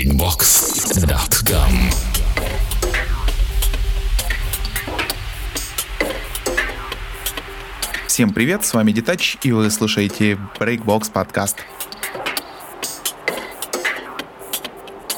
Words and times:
breakbox.com 0.00 1.72
Всем 8.06 8.32
привет, 8.32 8.64
с 8.64 8.72
вами 8.72 8.92
Детач, 8.92 9.36
и 9.42 9.52
вы 9.52 9.70
слушаете 9.70 10.38
Breakbox 10.58 11.12
подкаст. 11.12 11.58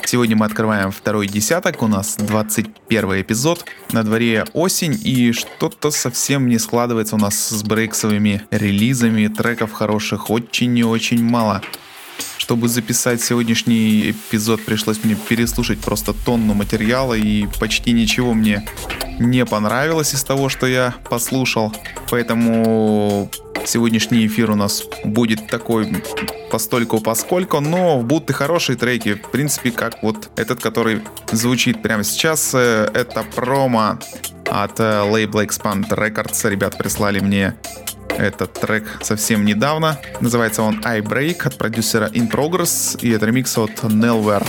Сегодня 0.05 0.37
мы 0.37 0.47
открываем 0.47 0.91
второй 0.91 1.29
десяток, 1.29 1.81
у 1.83 1.87
нас 1.87 2.17
21 2.17 3.21
эпизод. 3.21 3.65
На 3.93 4.03
дворе 4.03 4.47
осень, 4.53 5.01
и 5.05 5.31
что-то 5.33 5.93
совсем 5.93 6.49
не 6.49 6.59
складывается 6.59 7.15
у 7.15 7.19
нас 7.19 7.37
с 7.37 7.63
брейксовыми 7.63 8.43
релизами. 8.51 9.29
Треков 9.29 9.71
хороших 9.73 10.29
очень 10.29 10.77
и 10.77 10.83
очень 10.83 11.23
мало. 11.23 11.63
Чтобы 12.43 12.67
записать 12.67 13.23
сегодняшний 13.23 14.11
эпизод, 14.11 14.65
пришлось 14.65 15.05
мне 15.05 15.15
переслушать 15.15 15.79
просто 15.79 16.13
тонну 16.13 16.55
материала, 16.55 17.15
и 17.15 17.47
почти 17.61 17.93
ничего 17.93 18.35
мне 18.35 18.69
не 19.21 19.47
понравилось 19.47 20.13
из 20.13 20.25
того, 20.25 20.49
что 20.49 20.67
я 20.67 20.93
послушал. 21.09 21.73
Поэтому 22.11 23.31
Сегодняшний 23.65 24.27
эфир 24.27 24.51
у 24.51 24.57
нас 24.57 24.83
будет 25.05 25.47
такой 25.47 26.03
постольку 26.51 27.01
поскольку, 27.01 27.61
но 27.61 28.01
будут 28.01 28.31
и 28.31 28.33
хорошие 28.33 28.77
треки. 28.77 29.15
В 29.15 29.31
принципе, 29.31 29.71
как 29.71 30.03
вот 30.03 30.31
этот, 30.35 30.59
который 30.61 31.03
звучит 31.31 31.81
прямо 31.81 32.03
сейчас. 32.03 32.55
Э, 32.55 32.91
это 32.93 33.25
промо 33.37 34.01
от 34.47 34.81
э, 34.81 35.03
лейбла 35.03 35.45
Expand 35.45 35.89
Records. 35.91 36.51
Ребят 36.51 36.77
прислали 36.77 37.21
мне 37.21 37.55
этот 38.19 38.53
трек 38.53 38.85
совсем 39.03 39.45
недавно. 39.45 39.99
Называется 40.21 40.63
он 40.63 40.81
I 40.85 41.01
Break 41.01 41.47
от 41.47 41.59
продюсера 41.59 42.09
In 42.09 42.31
Progress. 42.31 42.99
И 43.01 43.11
это 43.11 43.27
ремикс 43.27 43.57
от 43.59 43.71
Nelware. 43.85 44.47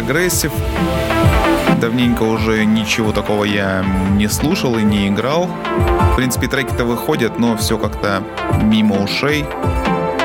Progressive. 0.00 0.52
Давненько 1.78 2.22
уже 2.22 2.64
ничего 2.64 3.12
такого 3.12 3.44
я 3.44 3.84
не 4.12 4.28
слушал 4.28 4.78
и 4.78 4.82
не 4.82 5.08
играл. 5.08 5.46
В 6.12 6.16
принципе, 6.16 6.48
треки-то 6.48 6.84
выходят, 6.84 7.38
но 7.38 7.56
все 7.58 7.76
как-то 7.76 8.22
мимо 8.62 9.02
ушей. 9.02 9.44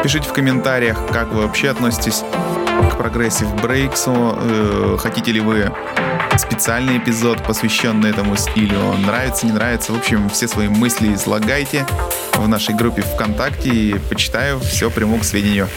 Пишите 0.02 0.30
в 0.30 0.34
комментариях, 0.34 0.98
как 1.12 1.34
вы 1.34 1.42
вообще 1.42 1.70
относитесь 1.70 2.24
к 2.92 2.98
progressive 2.98 3.54
breaks 3.62 4.19
у. 4.19 4.38
Э, 4.40 4.98
хотите 4.98 5.34
ли 5.34 5.42
вы 5.42 5.72
специальный 6.38 6.98
эпизод, 6.98 7.44
посвященный 7.44 8.12
этому 8.12 8.38
стилю? 8.38 8.94
Нравится, 9.06 9.46
не 9.46 9.52
нравится? 9.52 9.92
В 9.92 9.98
общем, 9.98 10.30
все 10.30 10.48
свои 10.48 10.70
мысли 10.70 11.14
излагайте 11.14 11.86
в 12.34 12.48
нашей 12.48 12.76
группе 12.76 13.02
ВКонтакте 13.02 13.70
и 13.70 14.00
почитаю, 14.10 14.60
все 14.62 14.90
приму 14.90 15.18
к 15.18 15.26
сведению. 15.26 15.68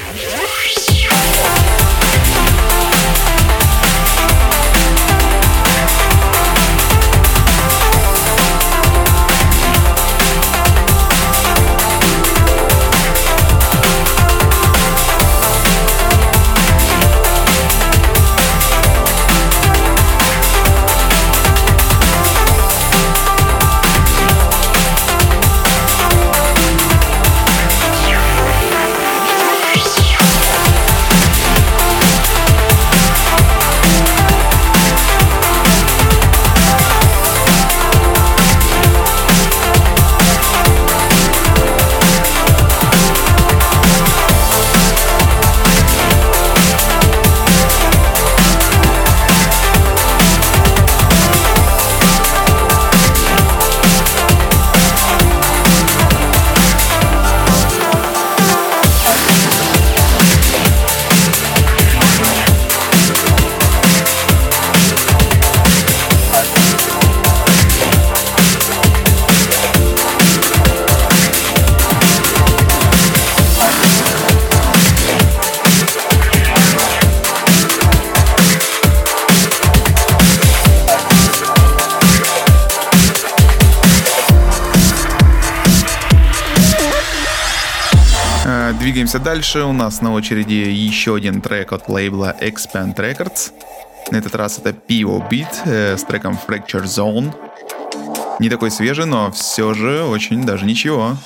Двигаемся 89.19 89.35
дальше. 89.35 89.65
У 89.65 89.73
нас 89.73 90.01
на 90.01 90.13
очереди 90.13 90.55
еще 90.55 91.17
один 91.17 91.41
трек 91.41 91.73
от 91.73 91.89
лейбла 91.89 92.37
Expand 92.41 92.95
Records. 92.95 93.53
На 94.13 94.19
этот 94.19 94.35
раз 94.37 94.59
это 94.59 94.71
PO 94.71 95.29
Beat 95.29 95.49
э, 95.65 95.97
с 95.97 96.05
треком 96.05 96.39
Fracture 96.47 96.85
Zone. 96.85 97.35
Не 98.39 98.49
такой 98.49 98.71
свежий, 98.71 99.07
но 99.07 99.33
все 99.33 99.75
же 99.75 100.05
очень 100.05 100.45
даже 100.45 100.67
ничего. 100.67 101.17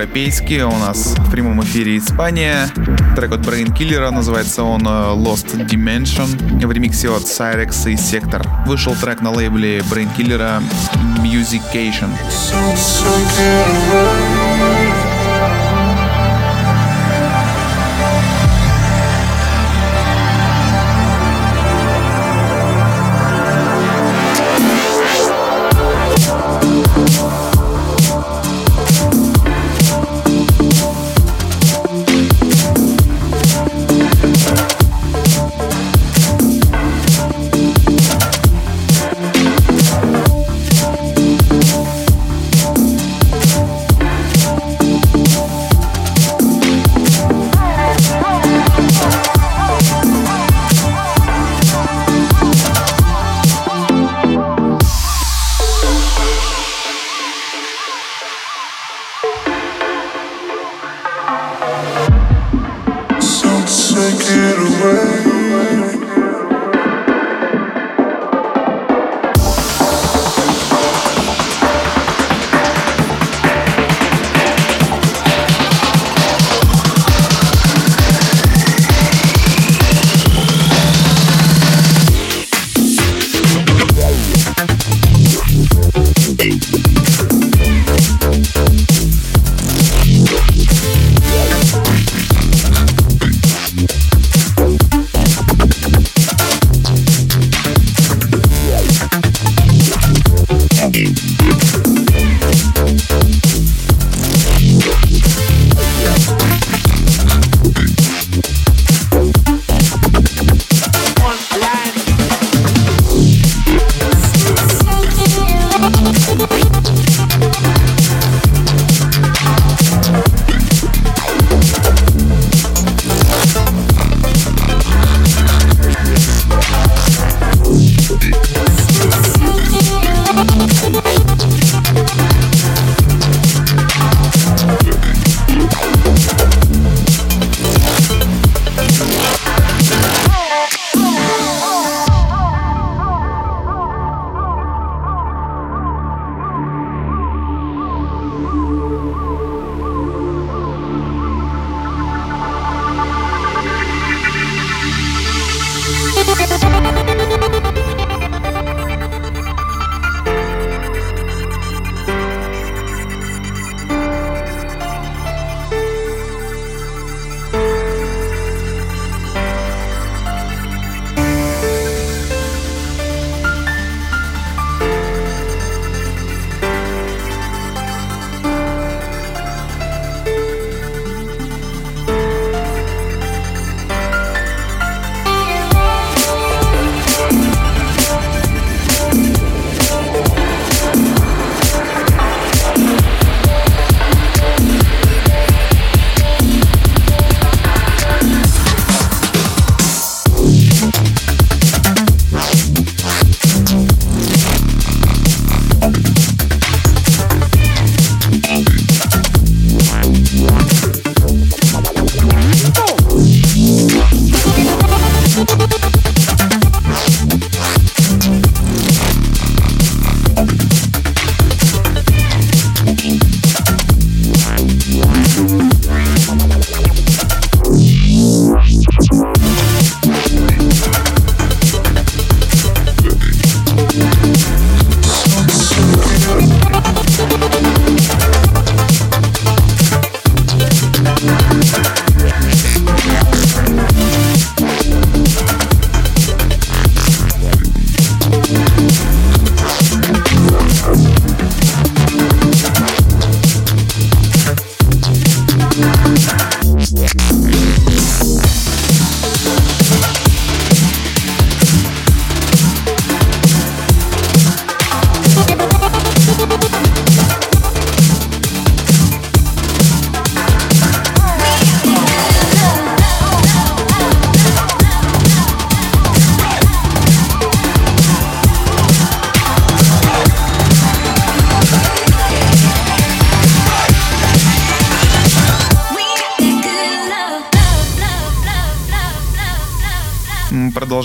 Европейский. 0.00 0.62
У 0.62 0.70
нас 0.70 1.14
в 1.18 1.30
прямом 1.30 1.62
эфире 1.62 1.98
Испания. 1.98 2.68
Трек 3.16 3.32
от 3.32 3.40
Brain 3.40 3.66
Killer, 3.76 4.10
называется 4.10 4.62
он 4.62 4.80
э, 4.86 4.88
Lost 4.88 5.66
Dimension. 5.66 6.66
В 6.66 6.72
ремиксе 6.72 7.10
от 7.10 7.24
Cyrex 7.24 7.90
и 7.90 7.96
Сектор. 7.96 8.42
Вышел 8.66 8.94
трек 8.94 9.20
на 9.20 9.30
лейбле 9.30 9.80
Brain 9.80 10.08
Killer 10.16 10.62
Musication. 11.22 12.08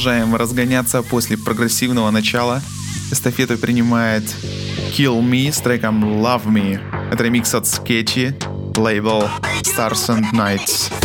Продолжаем 0.05 0.35
разгоняться 0.35 1.01
после 1.01 1.35
прогрессивного 1.35 2.11
начала. 2.11 2.61
эстафету 3.11 3.57
принимает 3.57 4.23
Kill 4.95 5.19
Me 5.19 5.51
с 5.51 5.57
треком 5.57 6.03
Love 6.23 6.45
Me. 6.45 6.79
Это 7.11 7.23
ремикс 7.23 7.55
от 7.55 7.63
Sketchy, 7.63 8.35
лейбл 8.77 9.23
Stars 9.63 10.09
and 10.09 10.31
Nights. 10.31 11.04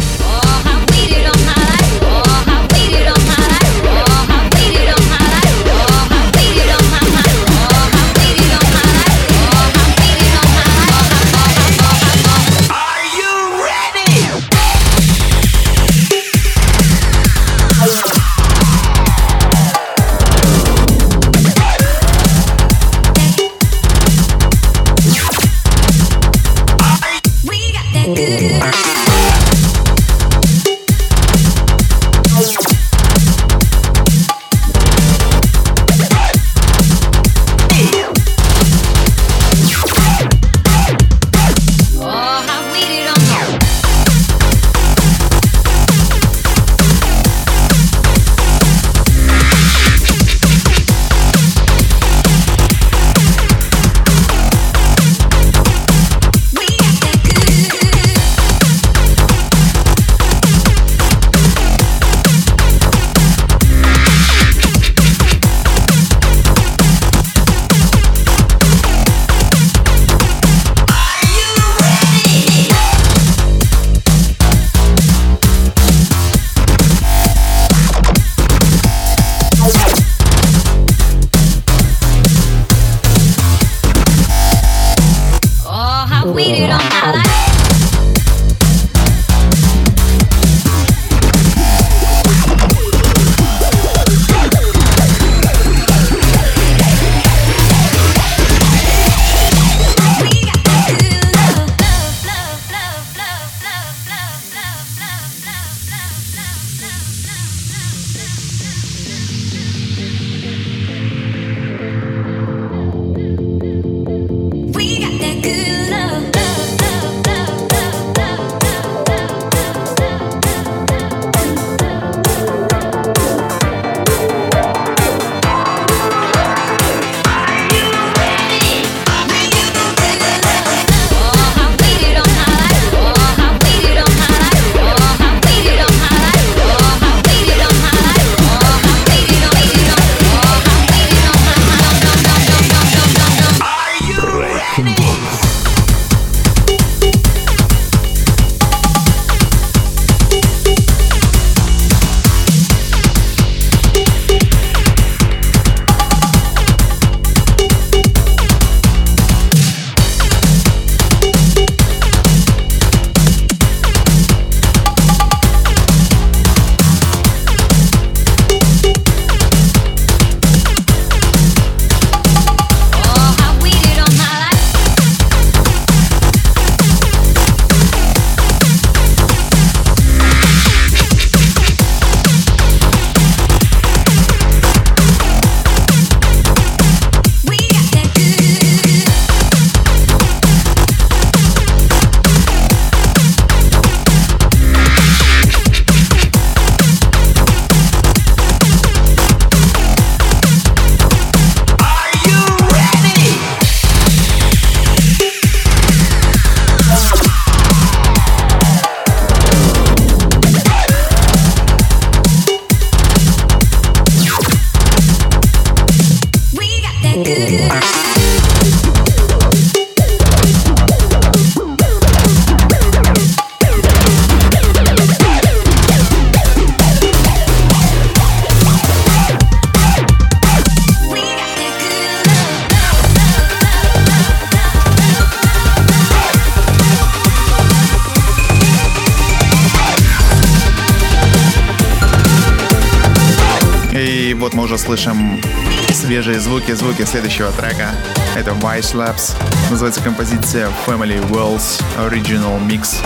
Звуки, 246.91 247.09
следующего 247.09 247.53
трека. 247.53 247.95
Это 248.35 248.51
Vice 248.51 248.95
Labs. 248.95 249.37
Называется 249.71 250.03
композиция 250.03 250.69
Family 250.87 251.21
Worlds 251.31 251.81
Original 251.99 252.61
Mix. 252.67 252.97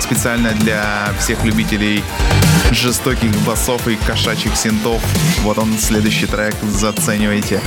Специально 0.00 0.52
для 0.52 1.12
всех 1.18 1.44
любителей 1.44 2.02
жестоких 2.70 3.30
басов 3.46 3.86
и 3.86 3.96
кошачьих 3.96 4.56
синтов. 4.56 5.02
Вот 5.42 5.58
он, 5.58 5.78
следующий 5.78 6.26
трек. 6.26 6.54
Заценивайте. 6.62 7.60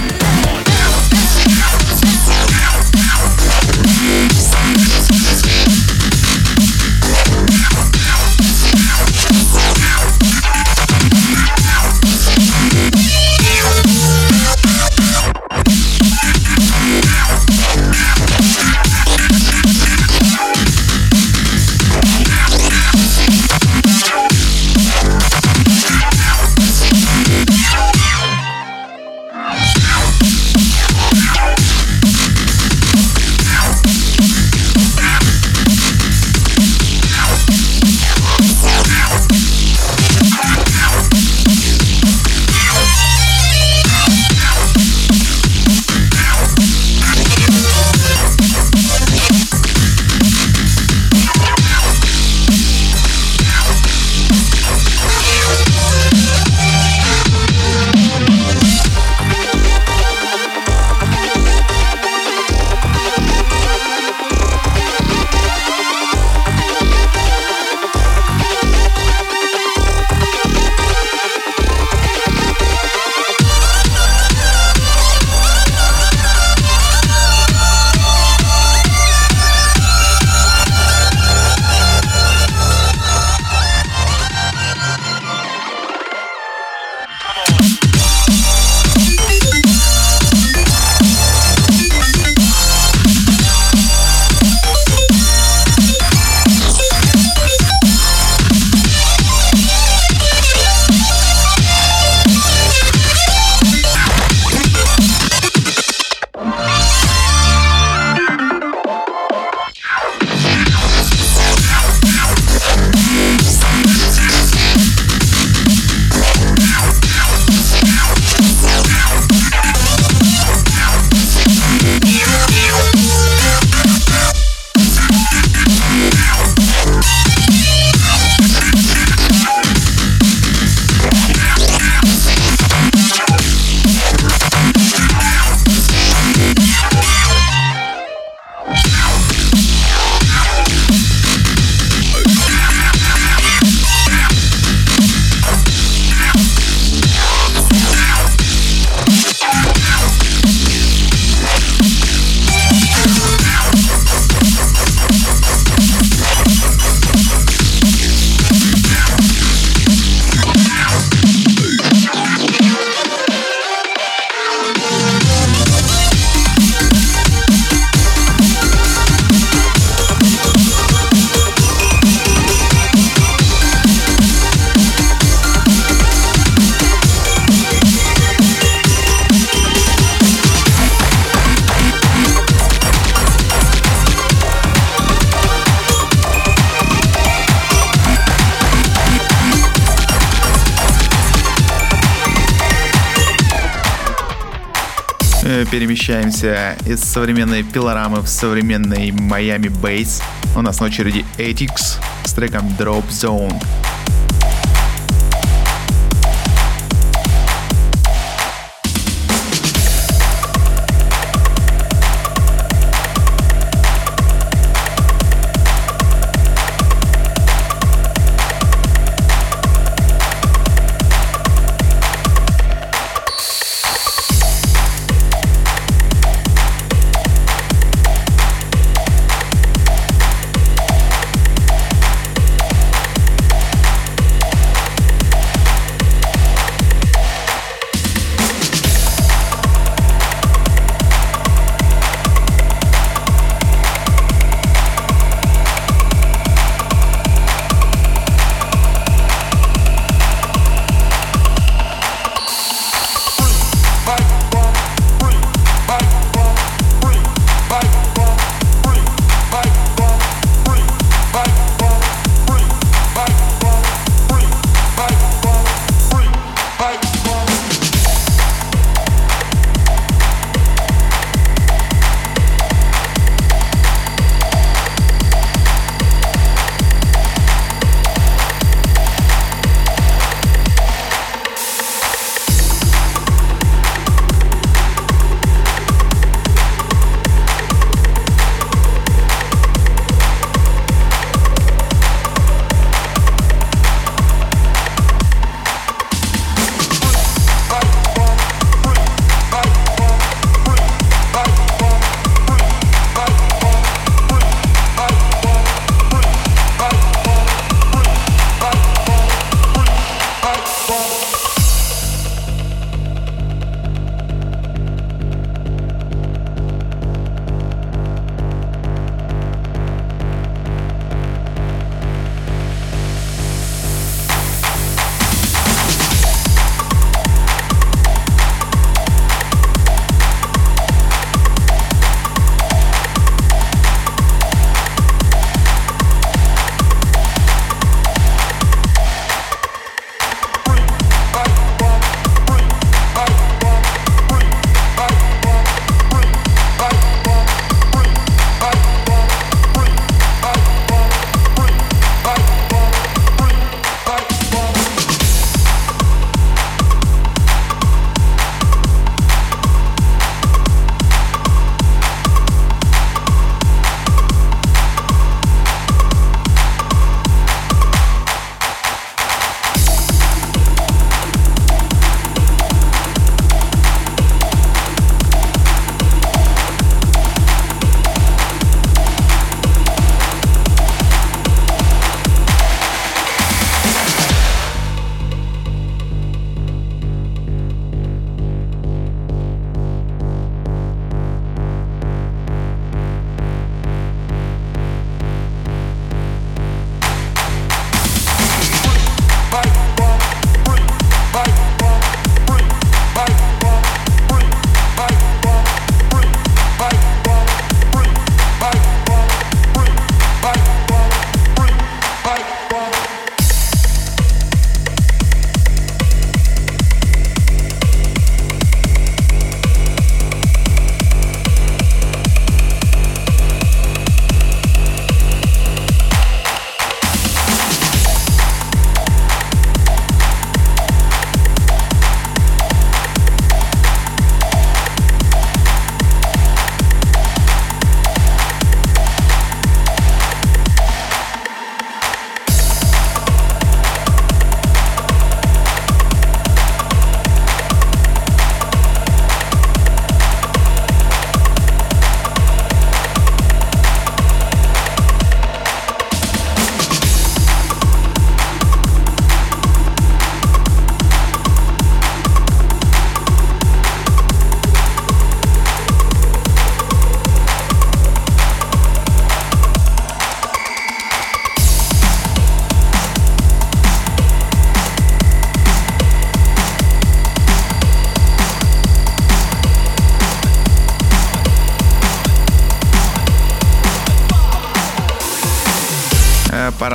Перемещаемся 195.77 196.75
из 196.87 197.03
современной 197.03 197.61
пилорамы 197.61 198.21
в 198.21 198.27
современный 198.27 199.11
Miami 199.11 199.69
Bass. 199.69 200.23
У 200.55 200.61
нас 200.63 200.79
на 200.79 200.87
очереди 200.87 201.23
Ethics 201.37 201.99
с 202.25 202.33
треком 202.33 202.65
Drop 202.79 203.07
Zone. 203.09 203.86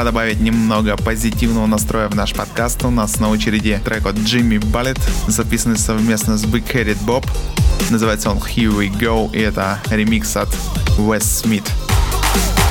Пора 0.03 0.11
добавить 0.11 0.41
немного 0.41 0.97
позитивного 0.97 1.67
настроя 1.67 2.09
в 2.09 2.17
наш 2.17 2.33
подкаст. 2.33 2.85
У 2.85 2.91
нас 2.91 3.21
на 3.21 3.29
очереди 3.31 3.81
трек 3.85 4.07
от 4.07 4.17
Джимми 4.17 4.59
Баллет, 4.59 4.99
записанный 5.29 5.79
совместно 5.79 6.37
с 6.37 6.45
Big 6.45 6.65
Headed 6.73 6.99
Bob. 7.07 7.25
Называется 7.91 8.31
он 8.31 8.39
Here 8.39 8.73
We 8.77 8.91
Go, 8.91 9.33
и 9.33 9.41
это 9.41 9.79
ремикс 9.91 10.37
от 10.37 10.49
Wes 10.99 11.21
Smith. 11.21 12.62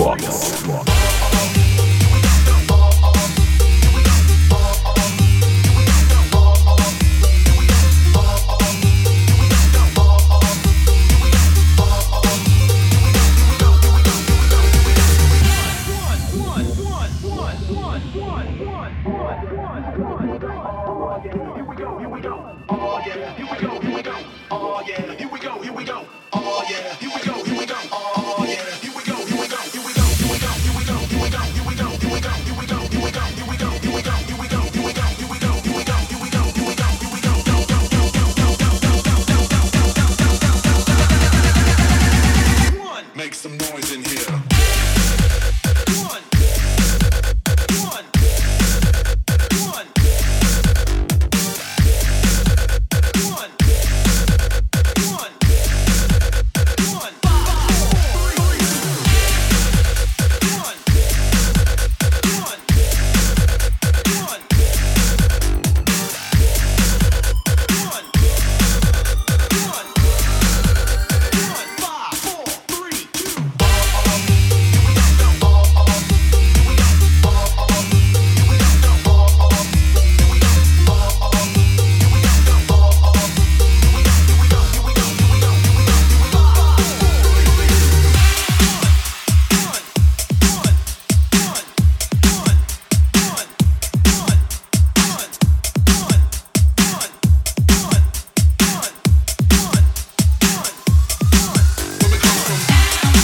Box. 0.00 0.89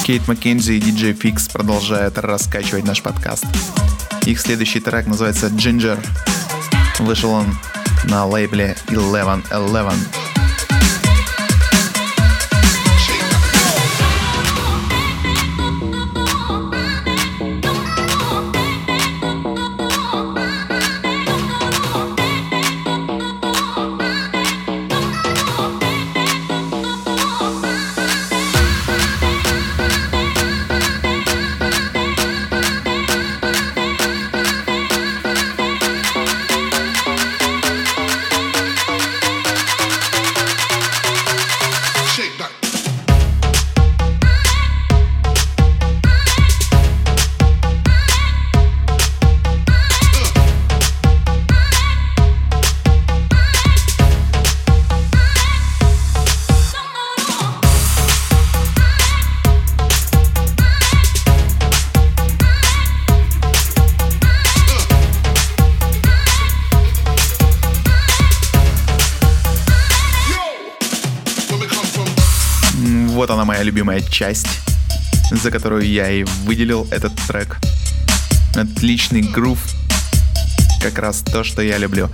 Кейт 0.07 0.29
Маккензи 0.29 0.75
и 0.75 0.79
диджей 0.79 1.15
Фикс 1.15 1.49
продолжают 1.49 2.17
раскачивать 2.17 2.85
наш 2.85 3.03
подкаст. 3.03 3.45
Их 4.25 4.41
следующий 4.41 4.79
трек 4.79 5.09
называется 5.09 5.49
Ginger. 5.49 5.99
Вышел 7.01 7.33
он 7.33 7.59
на 8.05 8.25
лейбле 8.25 8.77
1111. 8.87 10.26
Любимая 73.87 74.01
часть, 74.01 74.49
за 75.31 75.53
которую 75.53 75.87
я 75.89 76.11
и 76.11 76.25
выделил 76.45 76.89
этот 76.91 77.15
трек. 77.29 77.59
Отличный 78.57 79.23
грув, 79.23 79.61
как 80.83 80.99
раз 80.99 81.21
то, 81.21 81.45
что 81.45 81.63
я 81.63 81.79
люблю. 81.79 82.11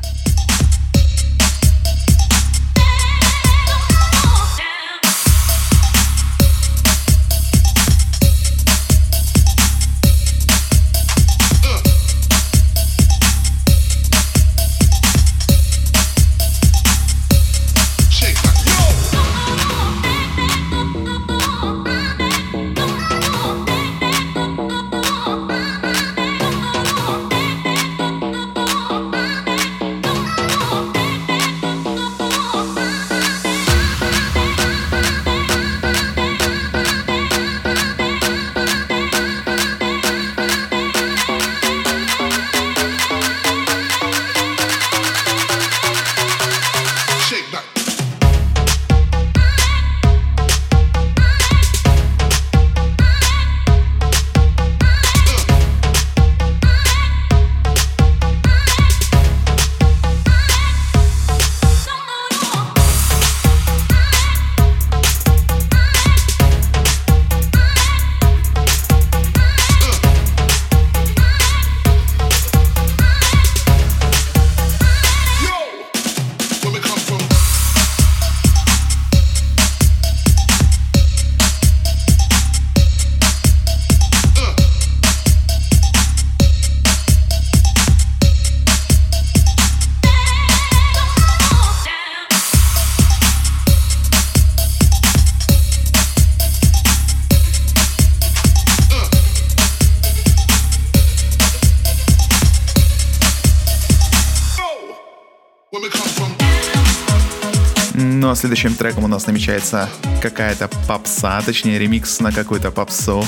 Следующим 108.43 108.74
треком 108.74 109.05
у 109.05 109.07
нас 109.07 109.28
намечается 109.28 109.88
какая-то 110.20 110.68
попса, 110.88 111.40
точнее 111.43 111.78
ремикс 111.78 112.18
на 112.18 112.32
какую-то 112.32 112.72
попсу. 112.72 113.24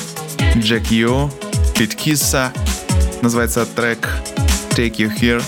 Джек 0.56 0.90
Ю, 0.90 1.30
Пит 1.78 1.94
Кисса. 1.94 2.52
Называется 3.22 3.64
трек 3.64 4.08
Take 4.70 4.96
You 4.96 5.16
Here. 5.16 5.44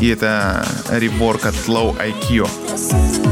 И 0.00 0.08
это 0.08 0.66
реворк 0.90 1.44
от 1.44 1.54
Low 1.66 1.94
IQ. 1.98 3.25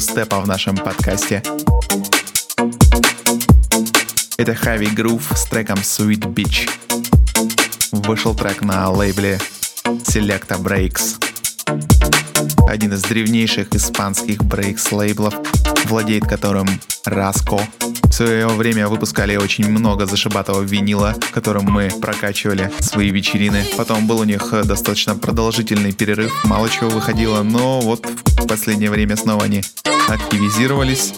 Степа 0.00 0.40
в 0.40 0.46
нашем 0.46 0.76
подкасте. 0.76 1.42
Это 4.36 4.52
Heavy 4.52 4.94
Groove 4.94 5.36
с 5.36 5.44
треком 5.44 5.78
Sweet 5.78 6.32
Beach. 6.34 6.68
Вышел 7.92 8.34
трек 8.34 8.62
на 8.62 8.90
лейбле 8.90 9.38
Selecta 9.84 10.60
Breaks. 10.60 11.16
Один 12.68 12.92
из 12.92 13.02
древнейших 13.02 13.74
испанских 13.74 14.44
брейкс 14.44 14.92
лейблов, 14.92 15.34
владеет 15.84 16.24
которым 16.24 16.68
Раско. 17.04 17.60
Свое 18.16 18.46
время 18.46 18.88
выпускали 18.88 19.36
очень 19.36 19.68
много 19.68 20.06
зашибатого 20.06 20.62
винила, 20.62 21.14
которым 21.32 21.64
мы 21.64 21.90
прокачивали 22.00 22.72
свои 22.80 23.10
вечерины. 23.10 23.62
Потом 23.76 24.06
был 24.06 24.20
у 24.20 24.24
них 24.24 24.54
достаточно 24.64 25.14
продолжительный 25.14 25.92
перерыв, 25.92 26.32
мало 26.44 26.70
чего 26.70 26.88
выходило, 26.88 27.42
но 27.42 27.78
вот 27.82 28.06
в 28.06 28.46
последнее 28.46 28.90
время 28.90 29.18
снова 29.18 29.44
они 29.44 29.62
активизировались, 30.08 31.12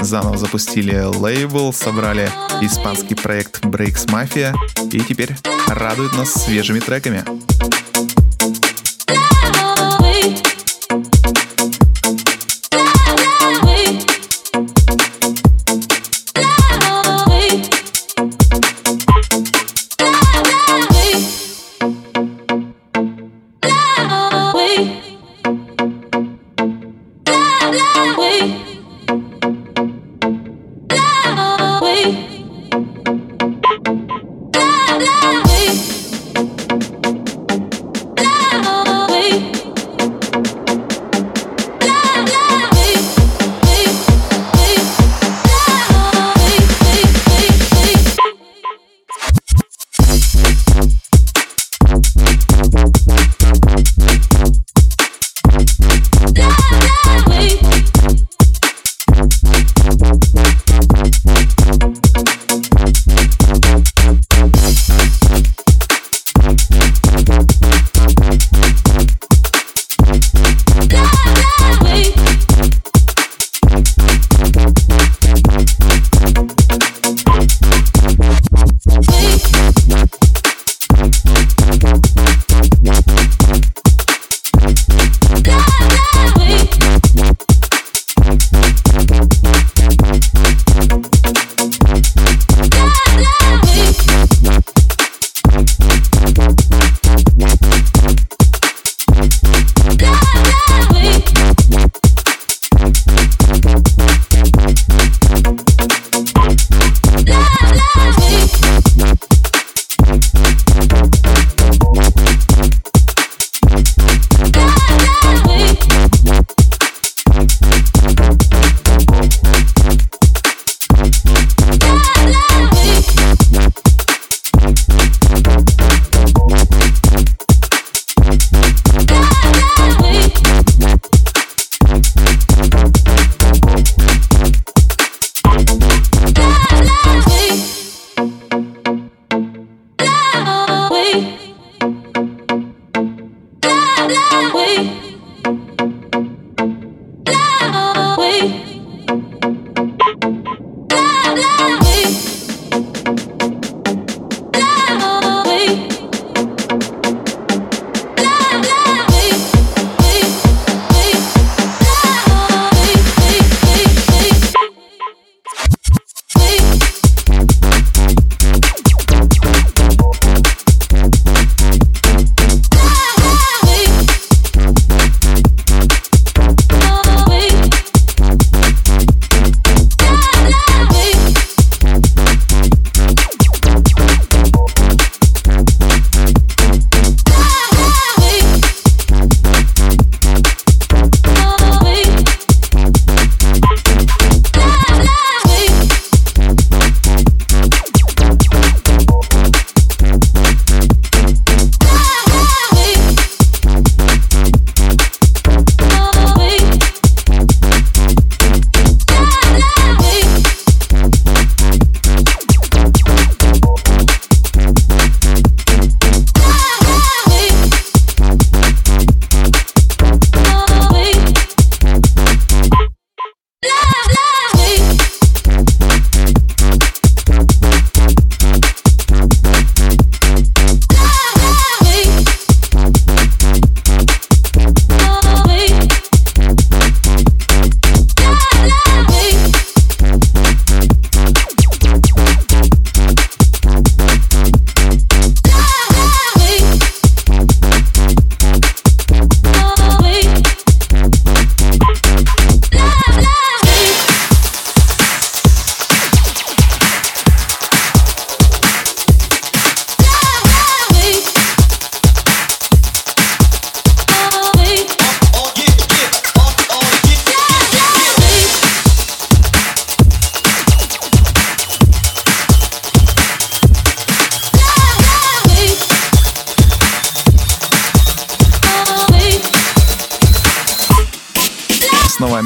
заново 0.00 0.38
запустили 0.38 0.98
лейбл, 0.98 1.74
собрали 1.74 2.30
испанский 2.62 3.14
проект 3.14 3.62
Breaks 3.66 4.06
Mafia 4.06 4.54
и 4.90 5.00
теперь 5.00 5.36
радуют 5.66 6.16
нас 6.16 6.32
свежими 6.32 6.80
треками. 6.80 7.26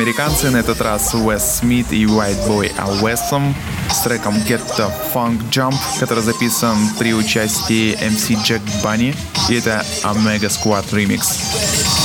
Американцы, 0.03 0.51
на 0.51 0.57
этот 0.57 0.81
раз 0.81 1.15
Уэс 1.15 1.59
Смит 1.59 1.93
и 1.93 2.05
White 2.07 2.49
Boy 2.49 2.75
Awesome 2.77 3.55
с 3.89 4.01
треком 4.03 4.35
Get 4.49 4.61
the 4.77 4.93
Funk 5.15 5.39
Jump, 5.51 5.77
который 6.01 6.25
записан 6.25 6.77
при 6.99 7.15
участии 7.15 7.97
MC 8.03 8.37
Jack 8.45 8.63
Bunny, 8.83 9.15
и 9.49 9.55
это 9.55 9.85
Omega 10.03 10.49
Squad 10.49 10.91
Remix. 10.91 12.02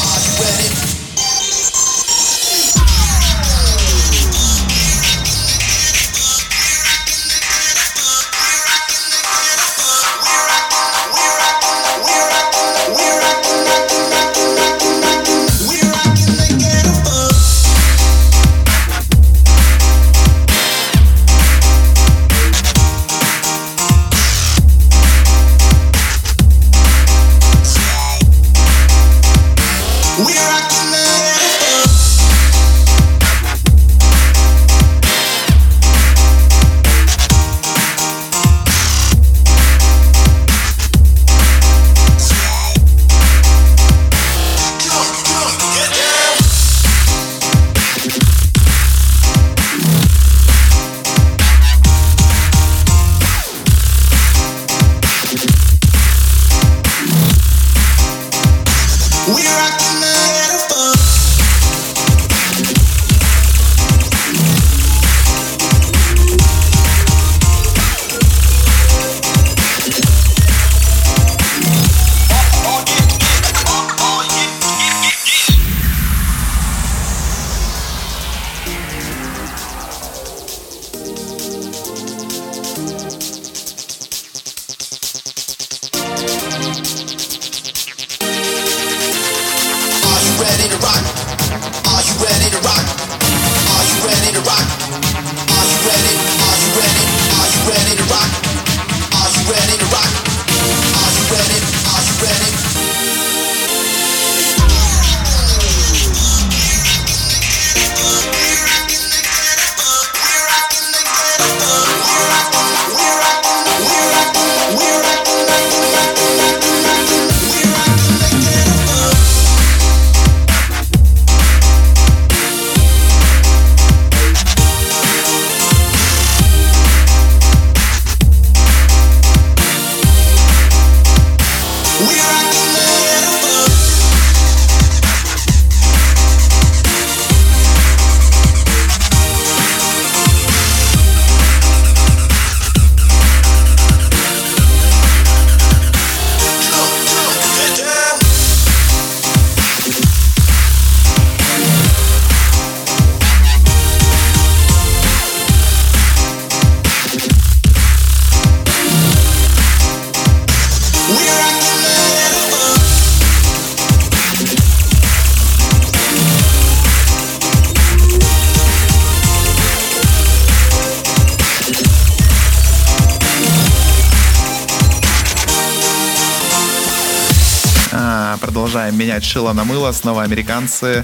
Менять 179.18 179.24
шило 179.24 179.53
на 179.53 179.63
мыло. 179.63 179.91
Снова 179.93 180.24
американцы. 180.24 181.03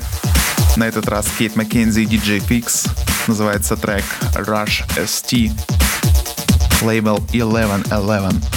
На 0.76 0.84
этот 0.84 1.08
раз 1.08 1.26
Кейт 1.40 1.56
Маккензи 1.56 2.02
и 2.02 2.06
DJ 2.06 2.48
Fix. 2.48 2.88
Называется 3.28 3.76
трек 3.76 4.04
Rush 4.36 4.86
ST. 4.98 5.52
Лейбл 6.84 7.16
1111. 7.32 8.53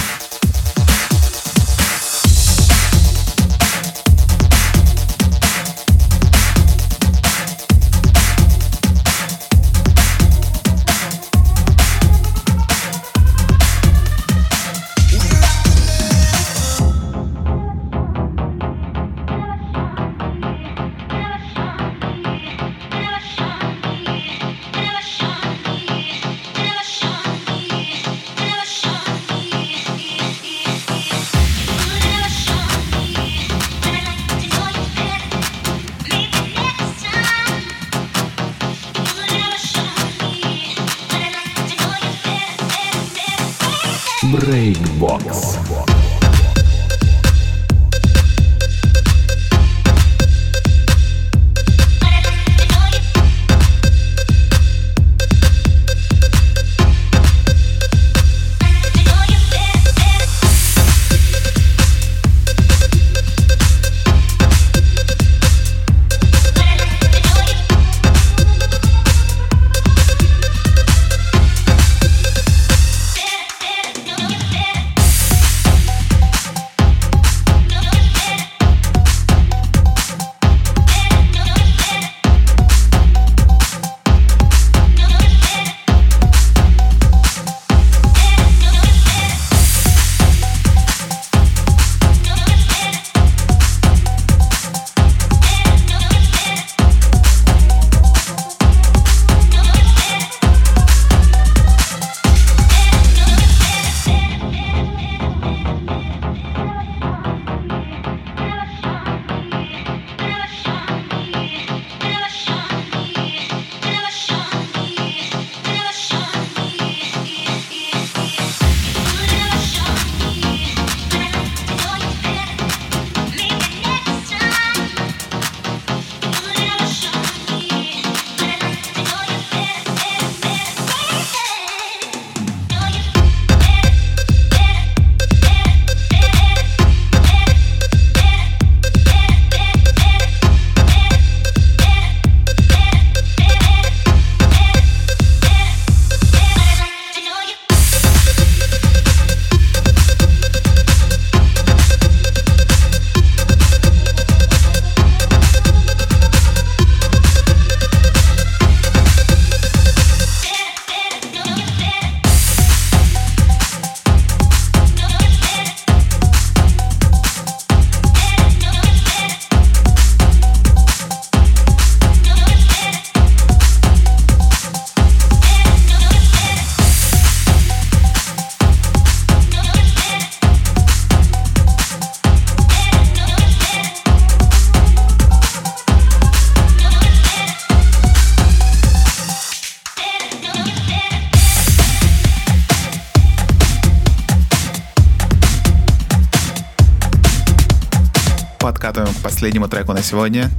Последнему 199.37 199.67
треку 199.67 199.93
на 199.93 200.01
сегодня. 200.01 200.49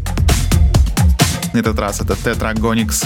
На 1.53 1.59
этот 1.59 1.76
раз 1.81 2.01
это 2.01 2.12
Tetragonics 2.12 3.05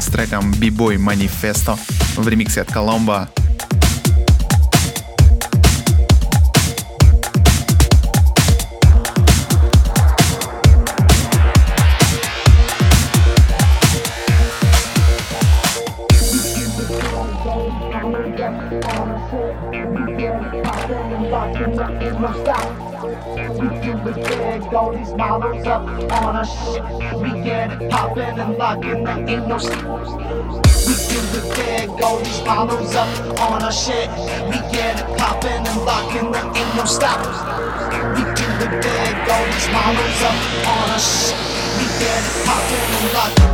с 0.00 0.06
треком 0.06 0.50
B-Boy 0.52 0.96
Manifesto 0.96 1.78
в 2.16 2.26
ремиксе 2.26 2.62
от 2.62 2.72
Коломбо. 2.72 3.28
Models 25.16 25.66
up 25.66 25.82
on 26.12 26.36
us. 26.36 26.52
We 27.20 27.30
get 27.42 27.72
it 27.72 27.90
poppin' 27.90 28.38
and 28.38 28.56
lockin', 28.56 29.04
there 29.04 29.28
ain't 29.28 29.48
no 29.48 29.58
sleep. 29.58 29.84
We 30.86 30.94
do 31.08 31.20
the 31.34 31.54
big, 31.56 31.90
all 32.02 32.18
these 32.18 32.42
models 32.44 32.94
up 32.94 33.40
on 33.40 33.62
our 33.62 33.72
shit. 33.72 34.08
We 34.48 34.58
get 34.72 35.00
it 35.00 35.18
poppin' 35.18 35.66
and 35.66 35.80
lockin', 35.84 36.30
there 36.32 36.44
ain't 36.44 36.76
no 36.76 36.84
stop. 36.84 37.20
We 38.16 38.22
do 38.22 38.46
the 38.60 38.68
big, 38.82 39.14
all 39.30 39.44
these 39.46 39.68
models 39.68 40.22
up 40.22 40.38
on 40.68 40.90
our 40.90 40.98
shit. 40.98 41.36
We 41.78 41.86
get 42.00 42.22
it 42.24 42.46
poppin' 42.46 42.94
and 42.96 43.12
lockin'. 43.14 43.53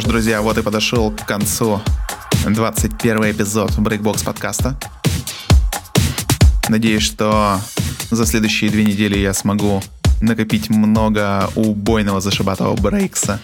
Ж, 0.00 0.04
друзья, 0.04 0.42
вот 0.42 0.58
и 0.58 0.62
подошел 0.62 1.10
к 1.10 1.26
концу 1.26 1.80
21 2.46 3.30
эпизод 3.32 3.70
Breakbox 3.72 4.24
подкаста. 4.24 4.78
Надеюсь, 6.68 7.02
что 7.02 7.60
за 8.10 8.26
следующие 8.26 8.70
две 8.70 8.84
недели 8.84 9.18
я 9.18 9.32
смогу 9.32 9.82
накопить 10.20 10.68
много 10.68 11.48
убойного 11.54 12.20
зашибатого 12.20 12.76
брейкса. 12.76 13.40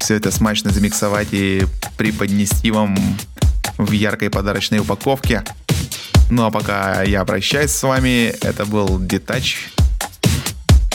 Все 0.00 0.14
это 0.14 0.30
смачно 0.30 0.70
замиксовать 0.70 1.28
и 1.32 1.66
преподнести 1.96 2.70
вам 2.70 2.96
в 3.76 3.90
яркой 3.92 4.30
подарочной 4.30 4.78
упаковке. 4.78 5.44
Ну 6.30 6.44
а 6.44 6.50
пока 6.50 7.02
я 7.02 7.24
прощаюсь 7.24 7.70
с 7.70 7.82
вами, 7.82 8.34
это 8.40 8.64
был 8.66 8.98
Детач. 9.00 9.68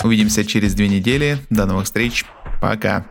Увидимся 0.03 0.45
через 0.45 0.73
две 0.73 0.87
недели. 0.87 1.39
До 1.49 1.65
новых 1.65 1.85
встреч. 1.85 2.25
Пока. 2.61 3.05